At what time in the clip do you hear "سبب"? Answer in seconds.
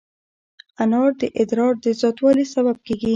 2.53-2.77